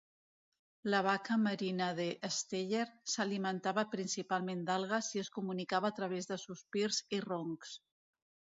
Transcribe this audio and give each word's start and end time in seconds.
La 0.93 1.01
vaca 1.07 1.35
marina 1.41 1.89
de 1.99 2.07
Steller 2.37 2.87
s'alimentava 3.15 3.85
principalment 3.93 4.65
d'algues, 4.73 5.13
i 5.19 5.23
es 5.27 5.31
comunicava 5.39 5.93
a 5.95 5.99
través 6.03 6.33
de 6.33 6.41
sospirs 6.49 7.03
i 7.21 7.25
roncs. 7.31 7.79